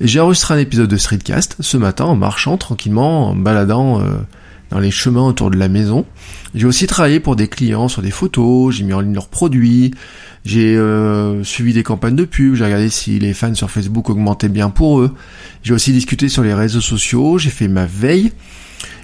J'ai 0.00 0.18
enregistré 0.18 0.54
un 0.54 0.58
épisode 0.58 0.88
de 0.88 0.96
Streetcast 0.96 1.58
ce 1.60 1.76
matin 1.76 2.06
en 2.06 2.16
marchant 2.16 2.56
tranquillement, 2.56 3.28
en 3.28 3.36
baladant 3.36 4.00
euh, 4.00 4.16
dans 4.70 4.80
les 4.80 4.90
chemins 4.90 5.28
autour 5.28 5.52
de 5.52 5.56
la 5.56 5.68
maison. 5.68 6.04
J'ai 6.52 6.66
aussi 6.66 6.88
travaillé 6.88 7.20
pour 7.20 7.36
des 7.36 7.46
clients 7.46 7.86
sur 7.86 8.02
des 8.02 8.10
photos, 8.10 8.74
j'ai 8.74 8.82
mis 8.82 8.92
en 8.92 9.00
ligne 9.00 9.14
leurs 9.14 9.28
produits, 9.28 9.94
j'ai 10.44 10.76
euh, 10.76 11.44
suivi 11.44 11.72
des 11.72 11.84
campagnes 11.84 12.16
de 12.16 12.24
pub, 12.24 12.56
j'ai 12.56 12.64
regardé 12.64 12.88
si 12.88 13.20
les 13.20 13.34
fans 13.34 13.54
sur 13.54 13.70
Facebook 13.70 14.10
augmentaient 14.10 14.48
bien 14.48 14.68
pour 14.68 14.98
eux. 14.98 15.14
J'ai 15.62 15.74
aussi 15.74 15.92
discuté 15.92 16.28
sur 16.28 16.42
les 16.42 16.54
réseaux 16.54 16.80
sociaux, 16.80 17.38
j'ai 17.38 17.50
fait 17.50 17.68
ma 17.68 17.86
veille. 17.86 18.32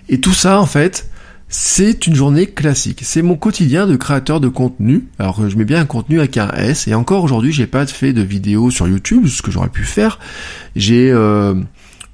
Et 0.09 0.21
tout 0.21 0.33
ça, 0.33 0.61
en 0.61 0.67
fait, 0.67 1.09
c'est 1.49 2.07
une 2.07 2.15
journée 2.15 2.47
classique. 2.47 3.01
C'est 3.03 3.23
mon 3.23 3.37
quotidien 3.37 3.87
de 3.87 3.97
créateur 3.97 4.41
de 4.41 4.49
contenu. 4.49 5.05
Alors 5.19 5.49
je 5.49 5.57
mets 5.57 5.65
bien 5.65 5.81
un 5.81 5.87
contenu 5.87 6.19
avec 6.19 6.37
un 6.37 6.51
S. 6.53 6.89
Et 6.89 6.95
encore 6.95 7.23
aujourd'hui, 7.23 7.53
j'ai 7.53 7.67
pas 7.67 7.87
fait 7.87 8.13
de 8.13 8.23
vidéo 8.23 8.71
sur 8.71 8.89
YouTube, 8.89 9.27
ce 9.29 9.43
que 9.43 9.51
j'aurais 9.51 9.69
pu 9.69 9.85
faire. 9.85 10.19
J'ai 10.75 11.11
euh, 11.13 11.55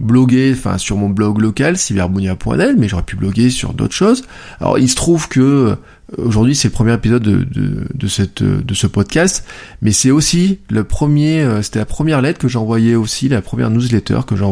blogué, 0.01 0.53
enfin 0.55 0.77
sur 0.77 0.97
mon 0.97 1.09
blog 1.09 1.41
local, 1.41 1.79
cyberbounia.net, 1.79 2.77
mais 2.77 2.89
j'aurais 2.89 3.05
pu 3.05 3.17
bloguer 3.17 3.49
sur 3.49 3.73
d'autres 3.73 3.95
choses. 3.95 4.25
Alors 4.61 4.79
il 4.79 4.89
se 4.89 4.97
trouve 4.97 5.29
que 5.29 5.41
euh, 5.41 5.77
aujourd'hui 6.19 6.55
c'est 6.55 6.69
le 6.69 6.73
premier 6.73 6.93
épisode 6.93 7.23
de, 7.23 7.47
de, 7.95 8.75
ce 8.75 8.87
podcast, 8.87 9.47
mais 9.81 9.93
c'est 9.93 10.11
aussi 10.11 10.59
le 10.69 10.85
premier, 10.85 11.41
euh, 11.41 11.63
c'était 11.63 11.79
la 11.79 11.87
première 11.87 12.21
lettre 12.21 12.39
que 12.39 12.49
j'ai 12.49 12.59
envoyée 12.59 12.97
aussi, 12.97 13.29
la 13.29 13.41
première 13.41 13.71
newsletter 13.71 14.21
que 14.27 14.37
j'ai 14.37 14.45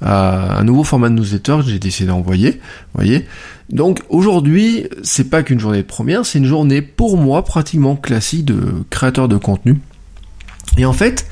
un 0.00 0.62
nouveau 0.64 0.84
format 0.84 1.08
de 1.08 1.14
newsletter 1.14 1.58
que 1.58 1.70
j'ai 1.70 1.78
décidé 1.78 2.08
d'envoyer. 2.08 2.60
voyez 2.94 3.26
Donc 3.70 4.00
aujourd'hui, 4.08 4.86
c'est 5.02 5.28
pas 5.28 5.42
qu'une 5.42 5.58
journée 5.58 5.78
de 5.78 5.86
première, 5.86 6.24
c'est 6.24 6.38
une 6.38 6.44
journée 6.44 6.82
pour 6.82 7.16
moi 7.16 7.44
pratiquement 7.44 7.96
classique 7.96 8.44
de 8.44 8.84
créateur 8.90 9.28
de 9.28 9.36
contenu. 9.36 9.80
Et 10.76 10.84
en 10.84 10.92
fait, 10.92 11.26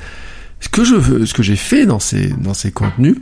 ce 0.59 0.69
que 0.69 0.83
je 0.83 1.25
ce 1.25 1.33
que 1.33 1.43
j'ai 1.43 1.55
fait 1.55 1.85
dans 1.85 1.99
ces 1.99 2.27
dans 2.27 2.53
ces 2.53 2.71
contenus, 2.71 3.15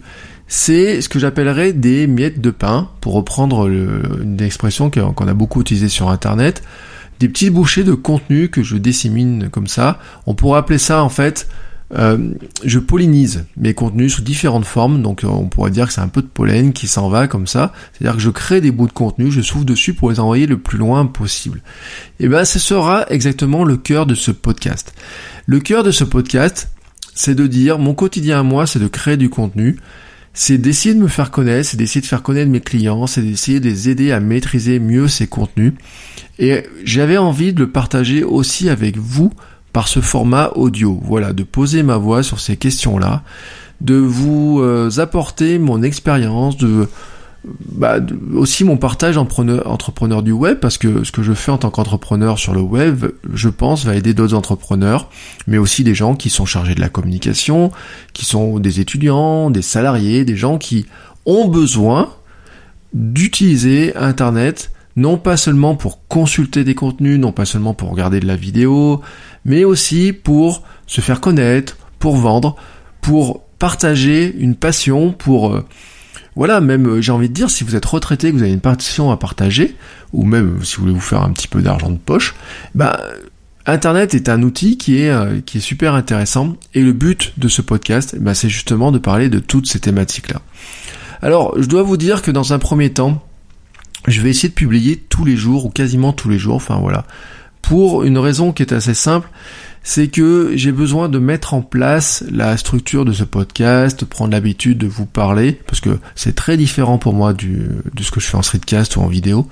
c'est 0.47 1.01
ce 1.01 1.09
que 1.09 1.19
j'appellerais 1.19 1.73
des 1.73 2.07
miettes 2.07 2.41
de 2.41 2.51
pain, 2.51 2.89
pour 3.01 3.13
reprendre 3.13 3.67
une 3.67 4.41
expression 4.41 4.89
qu'on 4.89 5.27
a 5.27 5.33
beaucoup 5.33 5.61
utilisée 5.61 5.89
sur 5.89 6.09
Internet, 6.09 6.63
des 7.19 7.29
petits 7.29 7.49
bouchées 7.49 7.83
de 7.83 7.93
contenu 7.93 8.49
que 8.49 8.63
je 8.63 8.77
dissémine 8.77 9.49
comme 9.49 9.67
ça. 9.67 9.99
On 10.27 10.35
pourrait 10.35 10.59
appeler 10.59 10.77
ça 10.77 11.03
en 11.03 11.09
fait 11.09 11.47
euh, 11.93 12.33
je 12.63 12.79
pollinise 12.79 13.45
mes 13.57 13.73
contenus 13.75 14.15
sous 14.15 14.23
différentes 14.23 14.65
formes, 14.65 15.01
donc 15.01 15.23
euh, 15.23 15.27
on 15.27 15.47
pourrait 15.47 15.69
dire 15.69 15.87
que 15.87 15.93
c'est 15.93 16.01
un 16.01 16.07
peu 16.07 16.21
de 16.21 16.27
pollen 16.27 16.73
qui 16.73 16.87
s'en 16.87 17.09
va 17.09 17.27
comme 17.27 17.45
ça. 17.45 17.73
C'est-à-dire 17.93 18.15
que 18.15 18.21
je 18.21 18.29
crée 18.31 18.59
des 18.59 18.71
bouts 18.71 18.87
de 18.87 18.93
contenu, 18.93 19.31
je 19.31 19.41
souffle 19.41 19.65
dessus 19.65 19.93
pour 19.93 20.09
les 20.09 20.19
envoyer 20.19 20.47
le 20.47 20.57
plus 20.57 20.79
loin 20.79 21.05
possible. 21.05 21.61
Et 22.19 22.27
ben, 22.27 22.43
ce 22.43 22.57
sera 22.57 23.05
exactement 23.09 23.63
le 23.63 23.77
cœur 23.77 24.05
de 24.05 24.15
ce 24.15 24.31
podcast. 24.31 24.93
Le 25.45 25.59
cœur 25.59 25.83
de 25.83 25.91
ce 25.91 26.03
podcast, 26.03 26.69
c'est 27.13 27.35
de 27.35 27.45
dire 27.45 27.77
mon 27.77 27.93
quotidien 27.93 28.39
à 28.39 28.43
moi, 28.43 28.65
c'est 28.65 28.79
de 28.79 28.87
créer 28.87 29.17
du 29.17 29.29
contenu, 29.29 29.77
c'est 30.33 30.57
d'essayer 30.57 30.95
de 30.95 30.99
me 30.99 31.07
faire 31.07 31.29
connaître, 31.29 31.69
c'est 31.69 31.77
d'essayer 31.77 32.01
de 32.01 32.07
faire 32.07 32.23
connaître 32.23 32.49
mes 32.49 32.61
clients, 32.61 33.05
c'est 33.05 33.21
d'essayer 33.21 33.59
de 33.59 33.69
les 33.69 33.89
aider 33.89 34.11
à 34.11 34.19
maîtriser 34.19 34.79
mieux 34.79 35.07
ces 35.07 35.27
contenus. 35.27 35.73
Et 36.39 36.63
j'avais 36.83 37.17
envie 37.17 37.53
de 37.53 37.59
le 37.59 37.71
partager 37.71 38.23
aussi 38.23 38.69
avec 38.69 38.97
vous 38.97 39.31
par 39.75 39.89
ce 39.89 39.99
format 39.99 40.51
audio. 40.55 40.97
Voilà, 41.03 41.33
de 41.33 41.43
poser 41.43 41.83
ma 41.83 41.97
voix 41.97 42.23
sur 42.23 42.39
ces 42.39 42.55
questions-là, 42.55 43.23
de 43.81 43.95
vous 43.95 44.61
euh, 44.61 44.89
apporter 44.99 45.59
mon 45.59 45.83
expérience, 45.83 46.55
bah, 47.73 47.99
de, 47.99 48.17
aussi 48.35 48.63
mon 48.63 48.77
partage 48.77 49.17
entrepreneur 49.17 50.23
du 50.23 50.31
web, 50.31 50.59
parce 50.61 50.77
que 50.77 51.03
ce 51.03 51.11
que 51.11 51.23
je 51.23 51.33
fais 51.33 51.51
en 51.51 51.57
tant 51.57 51.71
qu'entrepreneur 51.71 52.39
sur 52.39 52.53
le 52.53 52.61
web, 52.61 53.07
je 53.33 53.49
pense, 53.49 53.83
va 53.83 53.97
aider 53.97 54.13
d'autres 54.13 54.33
entrepreneurs, 54.33 55.09
mais 55.45 55.57
aussi 55.57 55.83
des 55.83 55.93
gens 55.93 56.15
qui 56.15 56.29
sont 56.29 56.45
chargés 56.45 56.73
de 56.73 56.79
la 56.79 56.87
communication, 56.87 57.69
qui 58.13 58.23
sont 58.23 58.59
des 58.59 58.79
étudiants, 58.79 59.49
des 59.49 59.61
salariés, 59.61 60.23
des 60.23 60.37
gens 60.37 60.57
qui 60.57 60.85
ont 61.25 61.49
besoin 61.49 62.13
d'utiliser 62.93 63.93
Internet 63.97 64.71
non 64.95 65.17
pas 65.17 65.35
seulement 65.35 65.75
pour 65.75 66.07
consulter 66.07 66.63
des 66.63 66.75
contenus, 66.75 67.19
non 67.19 67.31
pas 67.31 67.45
seulement 67.45 67.73
pour 67.73 67.89
regarder 67.89 68.19
de 68.19 68.27
la 68.27 68.37
vidéo, 68.37 69.01
mais 69.45 69.63
aussi 69.63 70.11
pour 70.11 70.63
se 70.87 71.01
faire 71.01 71.21
connaître, 71.21 71.77
pour 71.99 72.17
vendre, 72.17 72.55
pour 73.01 73.43
partager 73.59 74.35
une 74.37 74.55
passion, 74.55 75.11
pour 75.11 75.53
euh, 75.53 75.65
voilà, 76.35 76.59
même 76.59 76.87
euh, 76.87 77.01
j'ai 77.01 77.11
envie 77.11 77.29
de 77.29 77.33
dire, 77.33 77.49
si 77.49 77.63
vous 77.63 77.75
êtes 77.75 77.85
retraité, 77.85 78.31
que 78.31 78.35
vous 78.35 78.43
avez 78.43 78.51
une 78.51 78.59
passion 78.59 79.11
à 79.11 79.17
partager, 79.17 79.75
ou 80.11 80.25
même 80.25 80.63
si 80.63 80.75
vous 80.75 80.83
voulez 80.83 80.93
vous 80.93 80.99
faire 80.99 81.21
un 81.21 81.31
petit 81.31 81.47
peu 81.47 81.61
d'argent 81.61 81.89
de 81.89 81.97
poche, 81.97 82.35
bah 82.73 82.99
Internet 83.67 84.13
est 84.13 84.29
un 84.29 84.43
outil 84.43 84.77
qui 84.77 84.99
est, 84.99 85.09
euh, 85.09 85.39
qui 85.43 85.57
est 85.57 85.61
super 85.61 85.95
intéressant 85.95 86.55
et 86.75 86.81
le 86.81 86.93
but 86.93 87.33
de 87.37 87.47
ce 87.47 87.61
podcast, 87.63 88.15
bah, 88.19 88.35
c'est 88.35 88.49
justement 88.49 88.91
de 88.91 88.99
parler 88.99 89.27
de 89.27 89.39
toutes 89.39 89.67
ces 89.67 89.79
thématiques-là. 89.79 90.41
Alors, 91.21 91.59
je 91.59 91.65
dois 91.65 91.81
vous 91.81 91.97
dire 91.97 92.21
que 92.21 92.29
dans 92.29 92.53
un 92.53 92.59
premier 92.59 92.91
temps, 92.91 93.23
je 94.07 94.21
vais 94.21 94.29
essayer 94.29 94.49
de 94.49 94.53
publier 94.53 94.97
tous 94.97 95.25
les 95.25 95.35
jours 95.35 95.65
ou 95.65 95.69
quasiment 95.69 96.13
tous 96.13 96.29
les 96.29 96.37
jours, 96.37 96.55
enfin 96.55 96.77
voilà, 96.79 97.05
pour 97.67 98.03
une 98.03 98.19
raison 98.19 98.51
qui 98.51 98.61
est 98.61 98.73
assez 98.73 98.93
simple, 98.93 99.27
c'est 99.81 100.07
que 100.07 100.51
j'ai 100.55 100.71
besoin 100.71 101.09
de 101.09 101.17
mettre 101.17 101.55
en 101.55 101.61
place 101.61 102.23
la 102.31 102.57
structure 102.57 103.05
de 103.05 103.11
ce 103.11 103.23
podcast, 103.23 104.05
prendre 104.05 104.31
l'habitude 104.31 104.77
de 104.77 104.87
vous 104.87 105.07
parler, 105.07 105.59
parce 105.65 105.79
que 105.79 105.97
c'est 106.13 106.35
très 106.35 106.57
différent 106.57 106.99
pour 106.99 107.13
moi 107.13 107.33
du, 107.33 107.67
de 107.93 108.03
ce 108.03 108.11
que 108.11 108.19
je 108.19 108.27
fais 108.27 108.37
en 108.37 108.43
streetcast 108.43 108.97
ou 108.97 109.01
en 109.01 109.07
vidéo. 109.07 109.47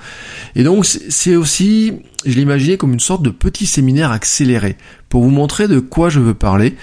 Et 0.55 0.63
donc 0.63 0.85
c'est 0.85 1.35
aussi, 1.35 1.93
je 2.25 2.35
l'imaginais 2.35 2.77
comme 2.77 2.93
une 2.93 2.99
sorte 2.99 3.23
de 3.23 3.31
petit 3.31 3.65
séminaire 3.65 4.11
accéléré, 4.11 4.77
pour 5.09 5.23
vous 5.23 5.31
montrer 5.31 5.67
de 5.67 5.79
quoi 5.79 6.09
je 6.09 6.19
veux 6.19 6.35
parler. 6.35 6.75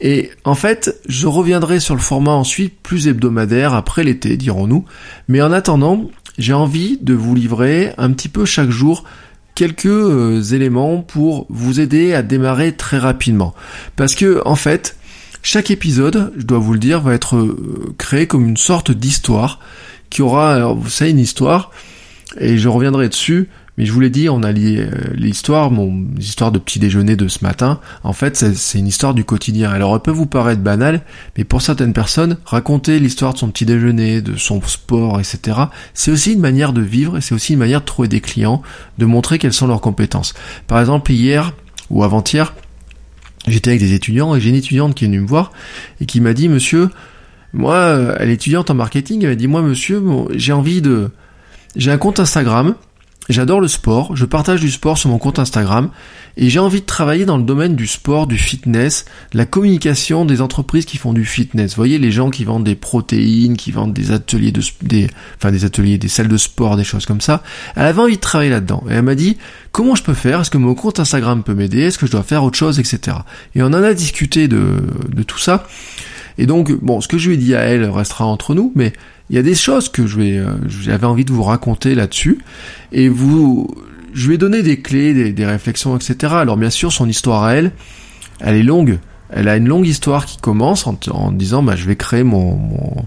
Et 0.00 0.30
en 0.44 0.54
fait, 0.54 0.98
je 1.06 1.26
reviendrai 1.26 1.78
sur 1.78 1.94
le 1.94 2.00
format 2.00 2.32
ensuite 2.32 2.80
plus 2.82 3.06
hebdomadaire 3.06 3.74
après 3.74 4.02
l'été, 4.02 4.38
dirons-nous. 4.38 4.86
Mais 5.28 5.42
en 5.42 5.52
attendant, 5.52 6.10
j'ai 6.38 6.54
envie 6.54 6.98
de 7.02 7.12
vous 7.12 7.34
livrer 7.34 7.92
un 7.98 8.10
petit 8.12 8.30
peu 8.30 8.46
chaque 8.46 8.70
jour 8.70 9.04
quelques 9.60 9.84
euh, 9.84 10.40
éléments 10.40 11.02
pour 11.02 11.44
vous 11.50 11.80
aider 11.80 12.14
à 12.14 12.22
démarrer 12.22 12.72
très 12.72 12.96
rapidement. 12.96 13.54
Parce 13.94 14.14
que 14.14 14.40
en 14.46 14.54
fait, 14.54 14.96
chaque 15.42 15.70
épisode, 15.70 16.32
je 16.38 16.44
dois 16.44 16.56
vous 16.56 16.72
le 16.72 16.78
dire, 16.78 17.02
va 17.02 17.12
être 17.12 17.36
euh, 17.36 17.94
créé 17.98 18.26
comme 18.26 18.48
une 18.48 18.56
sorte 18.56 18.90
d'histoire 18.90 19.60
qui 20.08 20.22
aura, 20.22 20.72
vous 20.72 20.88
savez, 20.88 21.10
une 21.10 21.18
histoire, 21.18 21.72
et 22.38 22.56
je 22.56 22.70
reviendrai 22.70 23.10
dessus, 23.10 23.50
mais 23.80 23.86
je 23.86 23.92
vous 23.92 24.00
l'ai 24.00 24.10
dit, 24.10 24.28
on 24.28 24.42
a 24.42 24.52
euh, 24.52 24.90
l'histoire, 25.14 25.70
mon 25.70 26.04
histoire 26.18 26.52
de 26.52 26.58
petit 26.58 26.78
déjeuner 26.78 27.16
de 27.16 27.28
ce 27.28 27.42
matin. 27.42 27.80
En 28.04 28.12
fait, 28.12 28.36
c'est 28.36 28.78
une 28.78 28.86
histoire 28.86 29.14
du 29.14 29.24
quotidien. 29.24 29.70
Alors, 29.70 29.94
elle 29.94 30.02
peut 30.02 30.10
vous 30.10 30.26
paraître 30.26 30.60
banale, 30.60 31.00
mais 31.38 31.44
pour 31.44 31.62
certaines 31.62 31.94
personnes, 31.94 32.36
raconter 32.44 32.98
l'histoire 32.98 33.32
de 33.32 33.38
son 33.38 33.48
petit 33.48 33.64
déjeuner, 33.64 34.20
de 34.20 34.36
son 34.36 34.60
sport, 34.60 35.18
etc., 35.18 35.60
c'est 35.94 36.10
aussi 36.10 36.34
une 36.34 36.40
manière 36.40 36.74
de 36.74 36.82
vivre 36.82 37.16
et 37.16 37.22
c'est 37.22 37.34
aussi 37.34 37.54
une 37.54 37.58
manière 37.58 37.80
de 37.80 37.86
trouver 37.86 38.08
des 38.08 38.20
clients, 38.20 38.60
de 38.98 39.06
montrer 39.06 39.38
quelles 39.38 39.54
sont 39.54 39.66
leurs 39.66 39.80
compétences. 39.80 40.34
Par 40.66 40.78
exemple, 40.78 41.10
hier 41.10 41.54
ou 41.88 42.04
avant-hier, 42.04 42.52
j'étais 43.48 43.70
avec 43.70 43.80
des 43.80 43.94
étudiants 43.94 44.34
et 44.34 44.42
j'ai 44.42 44.50
une 44.50 44.56
étudiante 44.56 44.94
qui 44.94 45.06
est 45.06 45.08
venue 45.08 45.20
me 45.20 45.26
voir 45.26 45.52
et 46.02 46.04
qui 46.04 46.20
m'a 46.20 46.34
dit, 46.34 46.50
monsieur, 46.50 46.90
moi, 47.54 47.76
euh, 47.76 48.14
elle 48.18 48.28
est 48.28 48.34
étudiante 48.34 48.68
en 48.68 48.74
marketing, 48.74 49.22
elle 49.22 49.30
m'a 49.30 49.36
dit, 49.36 49.48
moi, 49.48 49.62
monsieur, 49.62 50.02
j'ai 50.34 50.52
envie 50.52 50.82
de, 50.82 51.08
j'ai 51.76 51.90
un 51.90 51.96
compte 51.96 52.20
Instagram, 52.20 52.74
J'adore 53.30 53.60
le 53.60 53.68
sport, 53.68 54.16
je 54.16 54.24
partage 54.24 54.60
du 54.60 54.72
sport 54.72 54.98
sur 54.98 55.08
mon 55.08 55.18
compte 55.18 55.38
Instagram 55.38 55.90
et 56.36 56.50
j'ai 56.50 56.58
envie 56.58 56.80
de 56.80 56.86
travailler 56.86 57.24
dans 57.26 57.36
le 57.36 57.44
domaine 57.44 57.76
du 57.76 57.86
sport, 57.86 58.26
du 58.26 58.36
fitness, 58.36 59.04
la 59.32 59.46
communication 59.46 60.24
des 60.24 60.40
entreprises 60.40 60.84
qui 60.84 60.96
font 60.96 61.12
du 61.12 61.24
fitness. 61.24 61.70
Vous 61.70 61.76
voyez 61.76 61.98
les 61.98 62.10
gens 62.10 62.30
qui 62.30 62.42
vendent 62.42 62.64
des 62.64 62.74
protéines, 62.74 63.56
qui 63.56 63.70
vendent 63.70 63.92
des 63.92 64.10
ateliers 64.10 64.50
de 64.50 64.60
des 64.82 65.08
enfin 65.36 65.52
des 65.52 65.64
ateliers, 65.64 65.96
des 65.96 66.08
salles 66.08 66.26
de 66.26 66.36
sport, 66.36 66.76
des 66.76 66.82
choses 66.82 67.06
comme 67.06 67.20
ça. 67.20 67.44
Elle 67.76 67.86
avait 67.86 68.02
envie 68.02 68.16
de 68.16 68.20
travailler 68.20 68.50
là-dedans 68.50 68.82
et 68.90 68.94
elle 68.94 69.02
m'a 69.02 69.14
dit 69.14 69.38
comment 69.70 69.94
je 69.94 70.02
peux 70.02 70.14
faire? 70.14 70.40
Est-ce 70.40 70.50
que 70.50 70.58
mon 70.58 70.74
compte 70.74 70.98
Instagram 70.98 71.44
peut 71.44 71.54
m'aider? 71.54 71.82
Est-ce 71.82 71.98
que 71.98 72.06
je 72.06 72.10
dois 72.10 72.24
faire 72.24 72.42
autre 72.42 72.58
chose, 72.58 72.80
etc. 72.80 73.18
Et 73.54 73.62
on 73.62 73.66
en 73.66 73.74
a 73.74 73.94
discuté 73.94 74.48
de 74.48 74.82
de 75.08 75.22
tout 75.22 75.38
ça. 75.38 75.68
Et 76.36 76.46
donc 76.46 76.72
bon, 76.72 77.00
ce 77.00 77.06
que 77.06 77.16
je 77.16 77.28
lui 77.28 77.34
ai 77.36 77.38
dit 77.38 77.54
à 77.54 77.60
elle 77.60 77.84
restera 77.84 78.24
entre 78.24 78.56
nous, 78.56 78.72
mais 78.74 78.92
il 79.30 79.36
y 79.36 79.38
a 79.38 79.42
des 79.42 79.54
choses 79.54 79.88
que 79.88 80.02
euh, 80.02 80.56
j'avais 80.68 81.06
envie 81.06 81.24
de 81.24 81.32
vous 81.32 81.44
raconter 81.44 81.94
là-dessus, 81.94 82.40
et 82.90 83.08
vous, 83.08 83.72
je 84.12 84.28
vais 84.28 84.38
donner 84.38 84.62
des 84.62 84.80
clés, 84.80 85.32
des, 85.32 85.46
réflexions, 85.46 85.96
etc. 85.96 86.34
Alors 86.34 86.56
bien 86.56 86.68
sûr, 86.68 86.92
son 86.92 87.08
histoire 87.08 87.44
à 87.44 87.54
elle, 87.54 87.70
elle 88.40 88.56
est 88.56 88.64
longue. 88.64 88.98
Elle 89.30 89.46
a 89.46 89.56
une 89.56 89.68
longue 89.68 89.86
histoire 89.86 90.26
qui 90.26 90.38
commence 90.38 90.88
en, 90.88 90.98
en 91.12 91.30
disant, 91.30 91.62
bah, 91.62 91.76
je 91.76 91.86
vais 91.86 91.94
créer 91.94 92.24
mon, 92.24 92.56
mon, 92.56 93.04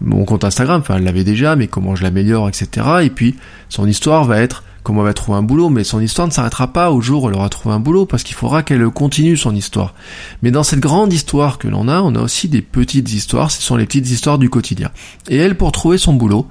mon 0.00 0.24
compte 0.24 0.44
Instagram. 0.44 0.80
Enfin, 0.80 0.96
elle 0.96 1.04
l'avait 1.04 1.24
déjà, 1.24 1.56
mais 1.56 1.66
comment 1.66 1.94
je 1.94 2.02
l'améliore, 2.02 2.48
etc. 2.48 2.86
Et 3.02 3.10
puis, 3.10 3.36
son 3.68 3.86
histoire 3.86 4.24
va 4.24 4.40
être 4.40 4.64
comment 4.82 5.02
elle 5.02 5.08
va 5.08 5.14
trouver 5.14 5.38
un 5.38 5.42
boulot, 5.42 5.68
mais 5.68 5.84
son 5.84 6.00
histoire 6.00 6.26
ne 6.26 6.32
s'arrêtera 6.32 6.72
pas 6.72 6.90
au 6.90 7.00
jour 7.00 7.24
où 7.24 7.28
elle 7.28 7.34
aura 7.34 7.48
trouvé 7.48 7.74
un 7.74 7.80
boulot, 7.80 8.06
parce 8.06 8.22
qu'il 8.22 8.34
faudra 8.34 8.62
qu'elle 8.62 8.88
continue 8.88 9.36
son 9.36 9.54
histoire. 9.54 9.94
Mais 10.42 10.50
dans 10.50 10.62
cette 10.62 10.80
grande 10.80 11.12
histoire 11.12 11.58
que 11.58 11.68
l'on 11.68 11.88
a, 11.88 12.00
on 12.00 12.14
a 12.14 12.20
aussi 12.20 12.48
des 12.48 12.62
petites 12.62 13.12
histoires, 13.12 13.50
ce 13.50 13.62
sont 13.62 13.76
les 13.76 13.86
petites 13.86 14.10
histoires 14.10 14.38
du 14.38 14.48
quotidien. 14.48 14.90
Et 15.28 15.36
elle, 15.36 15.56
pour 15.56 15.72
trouver 15.72 15.98
son 15.98 16.14
boulot, 16.14 16.46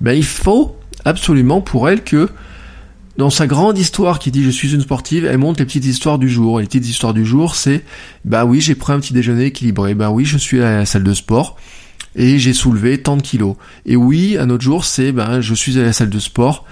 ben, 0.00 0.12
il 0.12 0.24
faut 0.24 0.76
absolument 1.04 1.60
pour 1.60 1.88
elle 1.88 2.02
que 2.02 2.30
dans 3.16 3.30
sa 3.30 3.46
grande 3.46 3.78
histoire 3.78 4.18
qui 4.18 4.32
dit 4.32 4.42
je 4.42 4.50
suis 4.50 4.74
une 4.74 4.80
sportive, 4.80 5.24
elle 5.24 5.38
montre 5.38 5.60
les 5.60 5.66
petites 5.66 5.84
histoires 5.84 6.18
du 6.18 6.28
jour. 6.28 6.58
Et 6.58 6.62
les 6.62 6.66
petites 6.66 6.88
histoires 6.88 7.14
du 7.14 7.24
jour, 7.24 7.54
c'est 7.54 7.84
bah 8.24 8.44
oui, 8.44 8.60
j'ai 8.60 8.74
pris 8.74 8.92
un 8.92 8.98
petit 8.98 9.12
déjeuner 9.12 9.44
équilibré, 9.44 9.94
bah 9.94 10.10
oui, 10.10 10.24
je 10.24 10.36
suis 10.36 10.60
à 10.62 10.78
la 10.78 10.86
salle 10.86 11.04
de 11.04 11.14
sport 11.14 11.56
et 12.16 12.38
j'ai 12.38 12.52
soulevé 12.52 12.98
tant 12.98 13.16
de 13.16 13.22
kilos. 13.22 13.56
Et 13.86 13.96
oui, 13.96 14.36
un 14.38 14.50
autre 14.50 14.62
jour, 14.62 14.84
c'est 14.84 15.12
ben 15.12 15.40
je 15.40 15.54
suis 15.54 15.78
à 15.78 15.82
la 15.82 15.92
salle 15.92 16.10
de 16.10 16.18
sport 16.18 16.64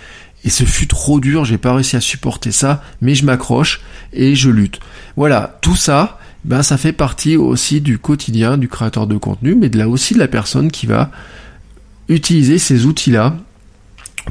et 0.45 0.51
ce 0.51 0.65
fut 0.65 0.87
trop 0.87 1.21
dur, 1.21 1.45
j'ai 1.45 1.59
pas 1.59 1.75
réussi 1.75 1.97
à 1.97 2.01
supporter 2.01 2.51
ça, 2.51 2.83
mais 3.01 3.15
je 3.15 3.25
m'accroche 3.25 3.81
et 4.13 4.35
je 4.35 4.51
lutte. 4.51 4.81
Voilà, 5.17 5.59
tout 5.61 5.77
ça, 5.77 6.19
ben 6.45 6.63
ça 6.63 6.77
fait 6.77 6.93
partie 6.93 7.37
aussi 7.37 7.81
du 7.81 7.99
quotidien 7.99 8.59
du 8.59 8.69
créateur 8.69 9.07
de 9.07 9.17
contenu, 9.17 9.55
mais 9.55 9.69
de 9.69 9.79
là 9.79 9.89
aussi 9.89 10.15
de 10.15 10.19
la 10.19 10.29
personne 10.29 10.71
qui 10.71 10.87
va 10.87 11.11
utiliser 12.09 12.59
ces 12.59 12.87
outils-là 12.87 13.37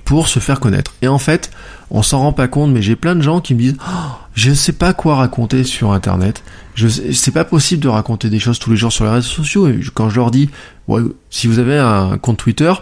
pour 0.06 0.28
se 0.28 0.40
faire 0.40 0.60
connaître. 0.60 0.94
Et 1.02 1.08
en 1.08 1.18
fait, 1.18 1.52
on 1.90 2.04
s'en 2.04 2.20
rend 2.20 2.34
pas 2.34 2.48
compte, 2.48 2.72
mais 2.72 2.82
j'ai 2.82 2.96
plein 2.96 3.16
de 3.16 3.22
gens 3.22 3.42
qui 3.42 3.54
me 3.54 3.60
disent 3.60 3.76
oh, 3.80 4.12
je 4.34 4.50
ne 4.50 4.56
sais 4.56 4.72
pas 4.72 4.94
quoi 4.94 5.16
raconter 5.16 5.64
sur 5.64 5.92
Internet. 5.92 6.44
Je 6.76 6.88
c'est 6.88 7.32
pas 7.32 7.44
possible 7.44 7.84
de 7.84 7.90
raconter 7.90 8.30
des 8.30 8.40
choses 8.40 8.60
tous 8.60 8.72
les 8.72 8.78
jours 8.78 8.92
sur 8.92 9.04
les 9.06 9.12
réseaux 9.12 9.28
sociaux. 9.28 9.68
Et 9.68 9.80
quand 9.94 10.10
je 10.10 10.16
leur 10.16 10.32
dis 10.32 10.50
ouais, 10.88 11.02
si 11.30 11.48
vous 11.48 11.60
avez 11.60 11.78
un 11.78 12.18
compte 12.18 12.38
Twitter, 12.38 12.74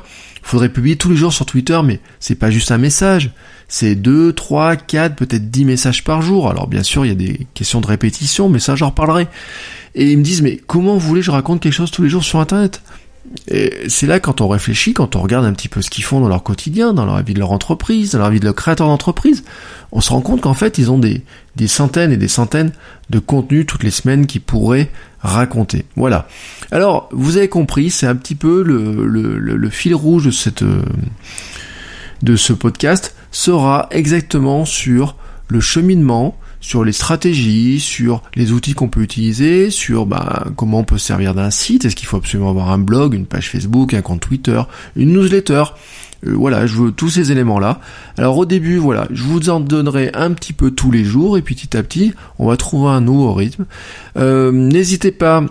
faudrait 0.43 0.69
publier 0.69 0.95
tous 0.95 1.09
les 1.09 1.15
jours 1.15 1.33
sur 1.33 1.45
Twitter, 1.45 1.79
mais 1.83 1.99
c'est 2.19 2.35
pas 2.35 2.51
juste 2.51 2.71
un 2.71 2.77
message, 2.77 3.31
c'est 3.67 3.95
2, 3.95 4.33
3, 4.33 4.75
4, 4.75 5.15
peut-être 5.15 5.49
10 5.49 5.65
messages 5.65 6.03
par 6.03 6.21
jour. 6.21 6.49
Alors 6.49 6.67
bien 6.67 6.83
sûr, 6.83 7.05
il 7.05 7.09
y 7.09 7.11
a 7.11 7.15
des 7.15 7.47
questions 7.53 7.81
de 7.81 7.87
répétition, 7.87 8.49
mais 8.49 8.59
ça 8.59 8.75
j'en 8.75 8.89
reparlerai. 8.89 9.27
Et 9.95 10.11
ils 10.11 10.17
me 10.19 10.23
disent, 10.23 10.43
mais 10.43 10.61
comment 10.67 10.93
vous 10.93 10.99
voulez 11.07 11.21
que 11.21 11.25
je 11.25 11.31
raconte 11.31 11.61
quelque 11.61 11.73
chose 11.73 11.89
tous 11.89 12.03
les 12.03 12.09
jours 12.09 12.23
sur 12.23 12.39
Internet? 12.39 12.81
et 12.98 12.98
c'est 13.87 14.07
là 14.07 14.19
quand 14.19 14.41
on 14.41 14.47
réfléchit, 14.47 14.93
quand 14.93 15.15
on 15.15 15.21
regarde 15.21 15.45
un 15.45 15.53
petit 15.53 15.67
peu 15.67 15.81
ce 15.81 15.89
qu'ils 15.89 16.03
font 16.03 16.19
dans 16.19 16.27
leur 16.27 16.43
quotidien, 16.43 16.93
dans 16.93 17.05
leur 17.05 17.21
vie 17.23 17.33
de 17.33 17.39
leur 17.39 17.51
entreprise, 17.51 18.11
dans 18.11 18.19
leur 18.19 18.29
vie 18.29 18.39
de 18.39 18.45
leur 18.45 18.55
créateur 18.55 18.87
d'entreprise, 18.87 19.43
on 19.91 20.01
se 20.01 20.09
rend 20.11 20.21
compte 20.21 20.41
qu'en 20.41 20.53
fait 20.53 20.77
ils 20.77 20.91
ont 20.91 20.97
des, 20.97 21.23
centaines 21.67 22.11
et 22.11 22.17
des 22.17 22.27
centaines 22.27 22.71
de 23.09 23.19
contenus 23.19 23.65
toutes 23.65 23.83
les 23.83 23.91
semaines 23.91 24.25
qu'ils 24.25 24.41
pourraient 24.41 24.89
raconter. 25.21 25.85
Voilà. 25.95 26.27
Alors 26.71 27.09
vous 27.11 27.37
avez 27.37 27.49
compris, 27.49 27.89
c'est 27.89 28.07
un 28.07 28.15
petit 28.15 28.35
peu 28.35 28.63
le, 28.63 29.69
fil 29.69 29.93
rouge 29.93 30.29
cette 30.31 30.63
de 32.21 32.35
ce 32.35 32.53
podcast 32.53 33.15
sera 33.31 33.87
exactement 33.91 34.65
sur 34.65 35.15
le 35.47 35.59
cheminement 35.59 36.37
sur 36.61 36.83
les 36.83 36.91
stratégies, 36.91 37.79
sur 37.79 38.21
les 38.35 38.51
outils 38.51 38.73
qu'on 38.73 38.89
peut 38.89 39.01
utiliser, 39.01 39.69
sur 39.69 40.05
bah, 40.05 40.45
comment 40.55 40.79
on 40.79 40.83
peut 40.83 40.97
servir 40.97 41.33
d'un 41.33 41.51
site, 41.51 41.85
est-ce 41.85 41.95
qu'il 41.95 42.07
faut 42.07 42.17
absolument 42.17 42.49
avoir 42.49 42.71
un 42.71 42.79
blog, 42.79 43.13
une 43.13 43.25
page 43.25 43.49
Facebook, 43.49 43.93
un 43.93 44.01
compte 44.01 44.21
Twitter, 44.21 44.61
une 44.95 45.13
newsletter? 45.13 45.63
Euh, 46.27 46.33
voilà, 46.33 46.65
je 46.65 46.75
veux 46.75 46.91
tous 46.91 47.09
ces 47.09 47.31
éléments-là. 47.31 47.79
Alors 48.17 48.37
au 48.37 48.45
début, 48.45 48.77
voilà, 48.77 49.07
je 49.11 49.23
vous 49.23 49.49
en 49.49 49.59
donnerai 49.59 50.11
un 50.13 50.31
petit 50.31 50.53
peu 50.53 50.71
tous 50.71 50.91
les 50.91 51.03
jours 51.03 51.37
et 51.37 51.41
petit 51.41 51.77
à 51.77 51.83
petit, 51.83 52.13
on 52.39 52.47
va 52.47 52.57
trouver 52.57 52.89
un 52.89 53.01
nouveau 53.01 53.33
rythme. 53.33 53.65
Euh, 54.17 54.51
n'hésitez 54.51 55.11
pas 55.11 55.45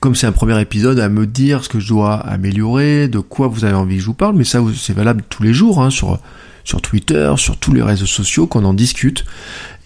comme 0.00 0.14
c'est 0.14 0.26
un 0.26 0.32
premier 0.32 0.60
épisode, 0.60 0.98
à 1.00 1.08
me 1.08 1.26
dire 1.26 1.64
ce 1.64 1.68
que 1.68 1.80
je 1.80 1.88
dois 1.88 2.14
améliorer, 2.14 3.08
de 3.08 3.18
quoi 3.18 3.48
vous 3.48 3.64
avez 3.64 3.74
envie 3.74 3.96
que 3.96 4.02
je 4.02 4.06
vous 4.06 4.14
parle, 4.14 4.36
mais 4.36 4.44
ça 4.44 4.60
c'est 4.76 4.92
valable 4.92 5.22
tous 5.28 5.42
les 5.42 5.52
jours 5.52 5.82
hein, 5.82 5.90
sur 5.90 6.18
sur 6.66 6.82
Twitter, 6.82 7.32
sur 7.36 7.56
tous 7.56 7.72
les 7.72 7.82
réseaux 7.82 8.06
sociaux, 8.06 8.46
qu'on 8.46 8.64
en 8.64 8.74
discute. 8.74 9.24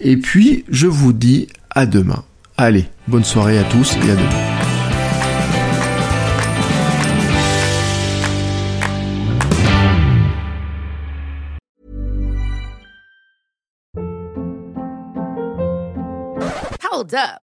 Et 0.01 0.17
puis, 0.17 0.65
je 0.67 0.87
vous 0.87 1.13
dis 1.13 1.47
à 1.69 1.85
demain. 1.85 2.23
Allez, 2.57 2.87
bonne 3.07 3.23
soirée 3.23 3.59
à 3.59 3.63
tous 3.63 3.95
et 3.95 4.11
à 4.11 4.15
demain. 4.15 4.61